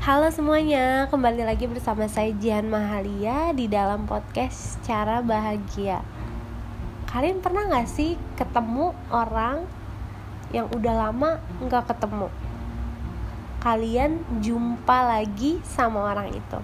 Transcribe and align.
Halo 0.00 0.32
semuanya, 0.32 1.12
kembali 1.12 1.44
lagi 1.44 1.68
bersama 1.68 2.08
saya 2.08 2.32
Jihan 2.32 2.64
Mahalia 2.72 3.52
di 3.52 3.68
dalam 3.68 4.08
podcast 4.08 4.80
Cara 4.80 5.20
Bahagia. 5.20 6.00
Kalian 7.04 7.44
pernah 7.44 7.68
gak 7.68 7.84
sih 7.84 8.16
ketemu 8.32 8.96
orang 9.12 9.68
yang 10.56 10.72
udah 10.72 10.94
lama 11.04 11.36
gak 11.68 11.92
ketemu? 11.92 12.32
Kalian 13.60 14.24
jumpa 14.40 15.04
lagi 15.04 15.60
sama 15.68 16.16
orang 16.16 16.32
itu. 16.32 16.58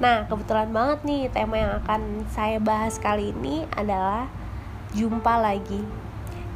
Nah, 0.00 0.24
kebetulan 0.24 0.72
banget 0.72 1.04
nih 1.04 1.28
tema 1.28 1.60
yang 1.60 1.76
akan 1.84 2.24
saya 2.32 2.56
bahas 2.56 2.96
kali 2.96 3.36
ini 3.36 3.68
adalah 3.76 4.32
jumpa 4.96 5.44
lagi. 5.44 5.84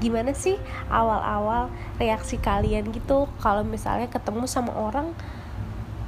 Gimana 0.00 0.32
sih 0.32 0.56
awal-awal 0.88 1.68
reaksi 2.00 2.40
kalian 2.40 2.88
gitu 2.88 3.28
kalau 3.36 3.60
misalnya 3.68 4.08
ketemu 4.08 4.48
sama 4.48 4.72
orang 4.72 5.12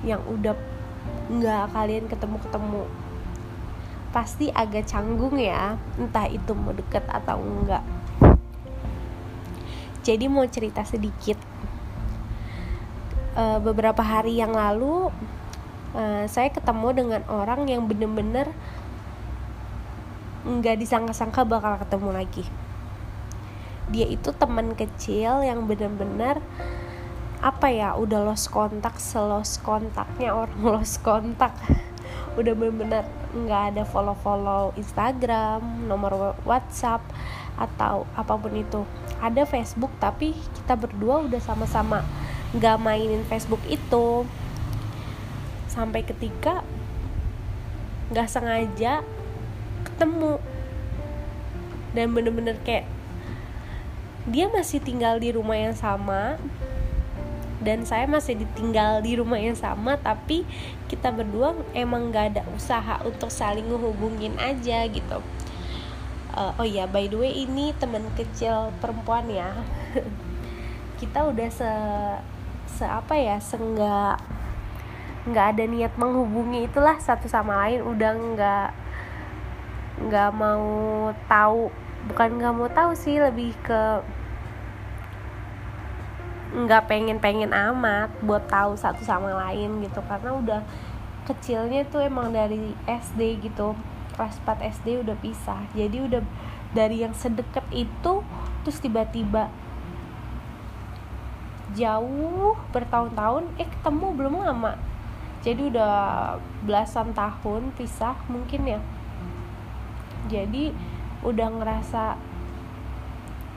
yang 0.03 0.23
udah 0.27 0.55
nggak 1.31 1.65
kalian 1.73 2.07
ketemu-ketemu 2.11 2.83
pasti 4.13 4.53
agak 4.53 4.85
canggung 4.85 5.41
ya 5.41 5.81
entah 5.97 6.29
itu 6.29 6.53
mau 6.53 6.77
deket 6.77 7.03
atau 7.09 7.41
enggak. 7.41 7.81
Jadi 10.05 10.29
mau 10.29 10.45
cerita 10.45 10.85
sedikit. 10.85 11.41
E, 13.33 13.45
beberapa 13.65 14.05
hari 14.05 14.37
yang 14.37 14.53
lalu 14.53 15.09
e, 15.97 16.29
saya 16.29 16.53
ketemu 16.53 16.89
dengan 16.93 17.23
orang 17.33 17.65
yang 17.65 17.89
bener-bener 17.89 18.53
nggak 20.45 20.77
disangka-sangka 20.77 21.49
bakal 21.49 21.81
ketemu 21.81 22.11
lagi. 22.13 22.45
Dia 23.89 24.05
itu 24.13 24.29
teman 24.37 24.77
kecil 24.77 25.41
yang 25.41 25.65
bener-bener 25.65 26.45
apa 27.43 27.75
ya 27.75 27.99
udah 27.99 28.23
lost 28.23 28.55
kontak 28.55 29.03
selos 29.03 29.59
kontaknya 29.59 30.31
orang 30.31 30.63
lost 30.79 31.03
kontak. 31.03 31.51
Udah 32.39 32.55
bener-bener 32.55 33.03
nggak 33.35 33.75
ada 33.75 33.83
follow 33.83 34.15
follow 34.23 34.71
Instagram 34.79 35.91
nomor 35.91 36.39
WhatsApp 36.47 37.03
atau 37.59 38.07
apa 38.15 38.39
pun 38.39 38.55
itu. 38.55 38.87
Ada 39.19 39.43
Facebook 39.43 39.91
tapi 39.99 40.39
kita 40.55 40.79
berdua 40.79 41.27
udah 41.27 41.43
sama-sama 41.43 42.07
nggak 42.55 42.79
mainin 42.79 43.27
Facebook 43.27 43.61
itu. 43.67 44.23
Sampai 45.67 46.07
ketika 46.07 46.63
nggak 48.15 48.31
sengaja 48.31 49.03
ketemu. 49.83 50.39
Dan 51.91 52.15
bener-bener 52.15 52.57
kayak 52.63 52.87
dia 54.31 54.47
masih 54.47 54.79
tinggal 54.79 55.19
di 55.19 55.35
rumah 55.35 55.59
yang 55.59 55.75
sama 55.75 56.39
dan 57.63 57.87
saya 57.87 58.05
masih 58.11 58.37
ditinggal 58.37 59.01
di 59.01 59.15
rumah 59.17 59.39
yang 59.39 59.55
sama 59.55 59.95
tapi 59.97 60.43
kita 60.91 61.15
berdua 61.15 61.57
emang 61.73 62.11
gak 62.11 62.37
ada 62.37 62.43
usaha 62.53 63.01
untuk 63.07 63.31
saling 63.31 63.65
ngehubungin 63.71 64.37
aja 64.37 64.85
gitu. 64.91 65.19
Uh, 66.33 66.53
oh 66.57 66.67
ya 66.67 66.89
by 66.89 67.07
the 67.09 67.17
way 67.17 67.33
ini 67.45 67.77
teman 67.77 68.05
kecil 68.19 68.75
perempuan 68.83 69.29
ya. 69.29 69.53
Kita 71.01 71.29
udah 71.29 71.49
se 71.53 71.73
se 72.67 72.85
apa 72.89 73.15
ya 73.21 73.37
senggak 73.37 74.17
nggak 75.23 75.47
ada 75.55 75.65
niat 75.69 75.93
menghubungi 76.01 76.73
itulah 76.73 76.97
satu 76.97 77.29
sama 77.29 77.69
lain. 77.69 77.85
Udah 77.85 78.17
nggak 78.17 78.69
nggak 80.09 80.31
mau 80.33 81.13
tahu 81.29 81.69
bukan 82.09 82.29
nggak 82.41 82.55
mau 82.57 82.69
tahu 82.73 82.97
sih 82.97 83.21
lebih 83.21 83.53
ke 83.61 84.01
nggak 86.53 86.85
pengen-pengen 86.85 87.51
amat 87.51 88.13
buat 88.21 88.45
tahu 88.45 88.77
satu 88.77 89.01
sama 89.01 89.33
lain 89.49 89.81
gitu. 89.81 90.05
Karena 90.05 90.37
udah 90.37 90.61
kecilnya 91.25 91.89
tuh 91.89 92.05
emang 92.05 92.31
dari 92.33 92.77
SD 92.85 93.41
gitu. 93.41 93.73
Kelas 94.13 94.37
4 94.45 94.61
SD 94.81 95.01
udah 95.01 95.17
pisah. 95.17 95.65
Jadi 95.73 96.05
udah 96.05 96.21
dari 96.77 97.05
yang 97.05 97.17
sedekat 97.17 97.65
itu 97.73 98.25
terus 98.63 98.79
tiba-tiba 98.79 99.49
jauh 101.73 102.53
bertahun-tahun 102.71 103.49
eh 103.57 103.69
ketemu 103.69 104.07
belum 104.13 104.45
lama. 104.45 104.77
Jadi 105.43 105.73
udah 105.73 105.95
belasan 106.63 107.17
tahun 107.17 107.73
pisah 107.75 108.15
mungkin 108.29 108.77
ya. 108.77 108.81
Jadi 110.29 110.71
udah 111.25 111.49
ngerasa 111.49 112.15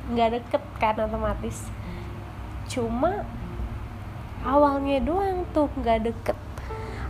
nggak 0.06 0.30
deket 0.38 0.64
kan 0.78 0.96
otomatis 1.02 1.66
cuma 2.66 3.26
awalnya 4.46 5.02
doang 5.02 5.46
tuh 5.52 5.70
nggak 5.78 6.12
deket. 6.12 6.38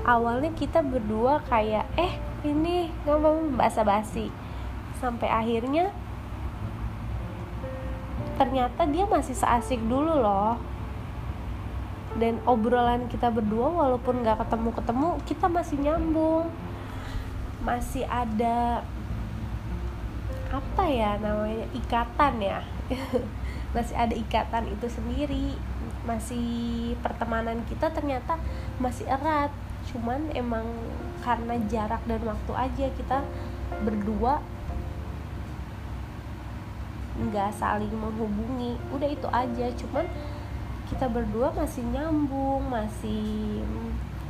Awalnya 0.06 0.54
kita 0.54 0.86
berdua 0.86 1.42
kayak 1.50 1.90
eh 1.98 2.14
ini 2.46 2.94
ngomong 3.04 3.58
basa-basi. 3.58 4.30
Sampai 5.02 5.28
akhirnya 5.28 5.92
ternyata 8.36 8.86
dia 8.86 9.08
masih 9.08 9.36
seasik 9.36 9.82
dulu 9.84 10.22
loh. 10.22 10.56
Dan 12.16 12.40
obrolan 12.48 13.12
kita 13.12 13.28
berdua 13.28 13.68
walaupun 13.68 14.24
nggak 14.24 14.46
ketemu-ketemu 14.46 15.10
kita 15.28 15.46
masih 15.52 15.78
nyambung. 15.82 16.48
Masih 17.66 18.06
ada 18.08 18.86
apa 20.56 20.88
ya 20.88 21.20
namanya 21.20 21.68
ikatan 21.76 22.34
ya 22.40 22.60
masih 23.76 23.96
ada 24.00 24.16
ikatan 24.16 24.72
itu 24.72 24.88
sendiri. 24.88 25.60
Masih 26.08 26.96
pertemanan 27.04 27.60
kita 27.68 27.92
ternyata 27.92 28.40
masih 28.80 29.04
erat. 29.12 29.52
Cuman 29.92 30.32
emang 30.32 30.64
karena 31.20 31.60
jarak 31.68 32.00
dan 32.08 32.24
waktu 32.24 32.52
aja 32.56 32.86
kita 32.96 33.20
berdua 33.84 34.40
nggak 37.20 37.52
saling 37.52 37.92
menghubungi. 37.92 38.80
Udah 38.96 39.10
itu 39.12 39.28
aja 39.28 39.68
cuman 39.76 40.08
kita 40.88 41.12
berdua 41.12 41.52
masih 41.52 41.84
nyambung 41.92 42.64
masih 42.72 43.60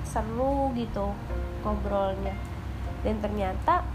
seru 0.01 0.73
gitu 0.73 1.13
ngobrolnya. 1.61 2.33
Dan 3.05 3.21
ternyata 3.21 3.85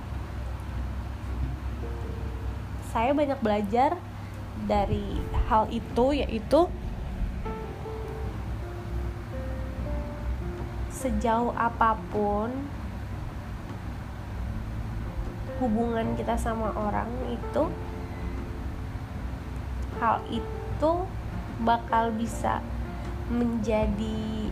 saya 2.90 3.14
banyak 3.14 3.38
belajar 3.38 3.94
dari 4.66 5.22
hal 5.50 5.66
itu 5.66 6.14
yaitu 6.14 6.70
sejauh 10.94 11.50
apa 11.58 11.98
pun 12.14 12.54
hubungan 15.58 16.14
kita 16.14 16.38
sama 16.38 16.70
orang 16.70 17.10
itu 17.26 17.66
hal 19.98 20.22
itu 20.30 20.92
bakal 21.66 22.14
bisa 22.14 22.62
menjadi 23.26 24.48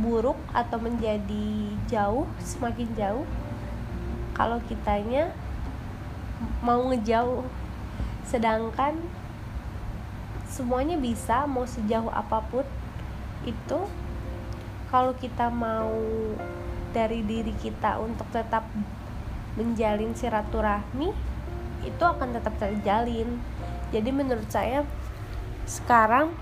buruk 0.00 0.40
atau 0.56 0.80
menjadi 0.80 1.76
jauh 1.92 2.24
semakin 2.40 2.88
jauh 2.96 3.28
kalau 4.32 4.56
kitanya 4.64 5.28
mau 6.64 6.88
ngejauh. 6.88 7.44
Sedangkan 8.24 8.96
semuanya 10.52 11.00
bisa 11.00 11.48
mau 11.48 11.64
sejauh 11.64 12.12
apa 12.12 12.44
pun 12.52 12.68
itu 13.48 13.80
kalau 14.92 15.16
kita 15.16 15.48
mau 15.48 15.96
dari 16.92 17.24
diri 17.24 17.56
kita 17.56 17.96
untuk 17.96 18.28
tetap 18.28 18.68
menjalin 19.56 20.12
silaturahmi 20.12 21.08
itu 21.88 22.04
akan 22.04 22.36
tetap 22.36 22.52
terjalin. 22.60 23.40
Jadi 23.96 24.10
menurut 24.12 24.44
saya 24.52 24.84
sekarang 25.64 26.36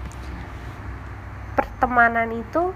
pertemanan 1.55 2.35
itu 2.35 2.75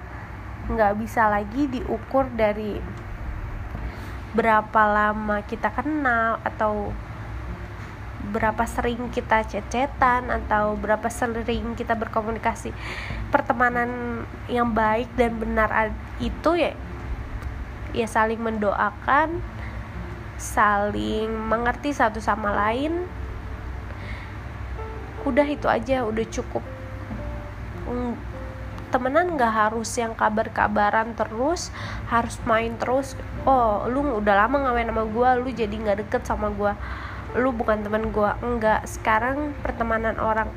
nggak 0.71 0.97
bisa 1.03 1.27
lagi 1.27 1.67
diukur 1.67 2.31
dari 2.31 2.79
berapa 4.35 4.83
lama 4.87 5.43
kita 5.47 5.71
kenal 5.75 6.39
atau 6.47 6.95
berapa 8.33 8.65
sering 8.65 9.13
kita 9.13 9.45
cecetan 9.45 10.33
atau 10.33 10.79
berapa 10.79 11.07
sering 11.13 11.77
kita 11.77 11.93
berkomunikasi 11.99 12.73
pertemanan 13.29 14.23
yang 14.49 14.73
baik 14.73 15.11
dan 15.19 15.37
benar 15.37 15.93
itu 16.23 16.57
ya 16.57 16.73
ya 17.95 18.07
saling 18.11 18.43
mendoakan 18.43 19.43
saling 20.37 21.31
mengerti 21.31 21.95
satu 21.95 22.19
sama 22.19 22.51
lain. 22.53 23.07
Udah 25.25 25.47
itu 25.47 25.71
aja 25.71 26.05
udah 26.05 26.27
cukup. 26.29 26.65
Temenan 28.93 29.35
nggak 29.35 29.51
harus 29.51 29.91
yang 29.99 30.15
kabar-kabaran 30.15 31.19
terus 31.19 31.75
harus 32.07 32.39
main 32.47 32.79
terus. 32.79 33.19
Oh 33.49 33.89
lu 33.91 34.21
udah 34.21 34.47
lama 34.47 34.71
ngamen 34.71 34.93
sama 34.93 35.05
gue 35.09 35.31
lu 35.43 35.49
jadi 35.51 35.75
nggak 35.75 35.99
deket 36.07 36.23
sama 36.29 36.53
gue 36.53 36.73
lu 37.35 37.51
bukan 37.51 37.83
teman 37.83 38.11
gue 38.15 38.31
enggak. 38.43 38.87
Sekarang 38.87 39.53
pertemanan 39.61 40.17
orang 40.23 40.51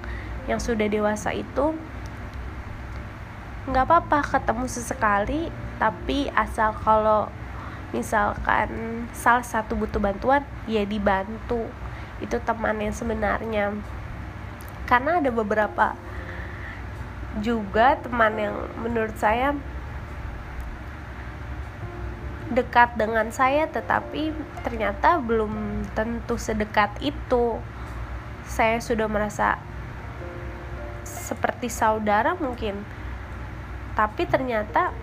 yang 0.46 0.62
sudah 0.62 0.88
dewasa 0.88 1.34
itu 1.34 1.76
nggak 3.68 3.84
apa-apa 3.84 4.24
ketemu 4.24 4.66
sesekali 4.72 5.52
tapi 5.76 6.32
asal 6.32 6.72
kalau 6.72 7.28
misalkan 7.92 9.04
salah 9.12 9.44
satu 9.44 9.76
butuh 9.76 10.00
bantuan 10.00 10.46
ya 10.70 10.86
dibantu. 10.86 11.68
Itu 12.24 12.42
teman 12.42 12.82
yang 12.82 12.96
sebenarnya. 12.96 13.76
Karena 14.88 15.20
ada 15.20 15.30
beberapa 15.30 15.94
juga 17.44 18.00
teman 18.02 18.34
yang 18.40 18.56
menurut 18.82 19.14
saya 19.20 19.54
dekat 22.48 22.96
dengan 22.96 23.28
saya 23.34 23.68
tetapi 23.68 24.32
ternyata 24.64 25.20
belum 25.20 25.84
tentu 25.96 26.40
sedekat 26.40 26.96
itu. 27.04 27.60
Saya 28.48 28.80
sudah 28.80 29.12
merasa 29.12 29.60
seperti 31.04 31.68
saudara 31.68 32.36
mungkin 32.40 32.84
tapi 33.98 34.30
ternyata 34.30 34.94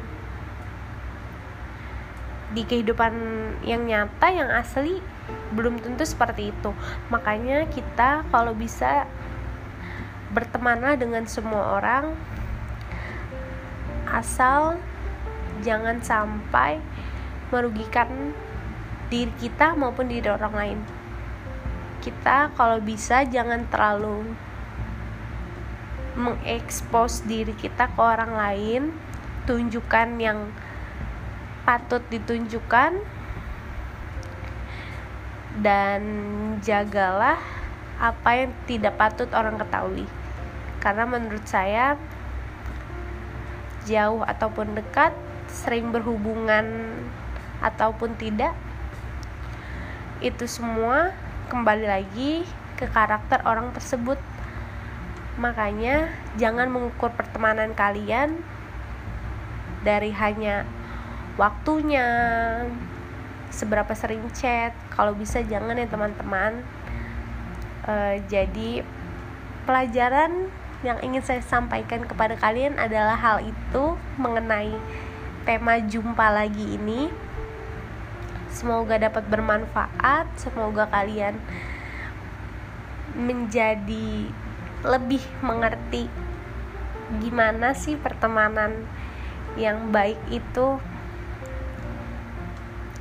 di 2.54 2.62
kehidupan 2.62 3.12
yang 3.66 3.82
nyata 3.82 4.30
yang 4.30 4.46
asli 4.46 5.02
belum 5.50 5.82
tentu 5.82 6.06
seperti 6.06 6.54
itu. 6.54 6.70
Makanya 7.10 7.66
kita 7.66 8.22
kalau 8.30 8.54
bisa 8.54 9.10
bertemanlah 10.30 10.94
dengan 10.94 11.26
semua 11.26 11.78
orang 11.78 12.14
asal 14.06 14.78
jangan 15.66 15.98
sampai 15.98 16.78
merugikan 17.54 18.34
diri 19.06 19.30
kita 19.38 19.78
maupun 19.78 20.10
diri 20.10 20.26
orang 20.26 20.54
lain. 20.58 20.78
Kita 22.02 22.50
kalau 22.58 22.82
bisa 22.82 23.22
jangan 23.22 23.70
terlalu 23.70 24.34
mengekspos 26.18 27.22
diri 27.22 27.54
kita 27.54 27.94
ke 27.94 28.00
orang 28.02 28.34
lain. 28.34 28.82
Tunjukkan 29.46 30.18
yang 30.18 30.50
patut 31.62 32.02
ditunjukkan. 32.10 32.98
Dan 35.54 36.02
jagalah 36.66 37.38
apa 38.02 38.30
yang 38.34 38.50
tidak 38.66 38.98
patut 38.98 39.30
orang 39.30 39.54
ketahui. 39.54 40.02
Karena 40.82 41.06
menurut 41.06 41.46
saya 41.46 41.94
jauh 43.86 44.26
ataupun 44.26 44.74
dekat 44.74 45.14
sering 45.46 45.94
berhubungan 45.94 46.66
ataupun 47.62 48.16
tidak 48.18 48.54
itu 50.24 50.48
semua 50.48 51.12
kembali 51.52 51.84
lagi 51.84 52.48
ke 52.80 52.88
karakter 52.88 53.44
orang 53.44 53.70
tersebut. 53.76 54.16
Makanya 55.36 56.08
jangan 56.38 56.70
mengukur 56.70 57.10
pertemanan 57.12 57.74
kalian 57.74 58.40
dari 59.84 60.14
hanya 60.14 60.64
waktunya 61.36 62.06
seberapa 63.52 63.92
sering 63.92 64.24
chat. 64.32 64.72
Kalau 64.94 65.12
bisa 65.12 65.42
jangan 65.44 65.76
ya 65.76 65.86
teman-teman. 65.86 66.64
Uh, 67.84 68.16
jadi 68.32 68.80
pelajaran 69.68 70.48
yang 70.80 70.96
ingin 71.04 71.20
saya 71.20 71.44
sampaikan 71.44 72.04
kepada 72.08 72.36
kalian 72.40 72.80
adalah 72.80 73.16
hal 73.16 73.44
itu 73.44 73.96
mengenai 74.16 74.72
tema 75.44 75.80
jumpa 75.80 76.32
lagi 76.32 76.80
ini 76.80 77.12
semoga 78.54 78.94
dapat 78.96 79.26
bermanfaat. 79.26 80.30
Semoga 80.38 80.86
kalian 80.86 81.34
menjadi 83.18 84.30
lebih 84.86 85.22
mengerti 85.42 86.06
gimana 87.18 87.74
sih 87.74 87.98
pertemanan 87.98 88.86
yang 89.58 89.90
baik 89.90 90.18
itu. 90.30 90.78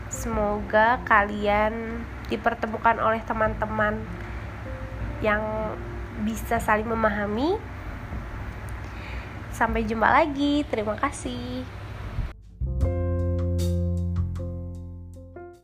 Semoga 0.10 1.02
kalian 1.06 2.06
dipertemukan 2.30 2.98
oleh 2.98 3.22
teman-teman 3.22 4.02
yang 5.22 5.42
bisa 6.26 6.58
saling 6.58 6.90
memahami. 6.90 7.58
Sampai 9.54 9.86
jumpa 9.86 10.10
lagi. 10.10 10.66
Terima 10.66 10.98
kasih 10.98 11.83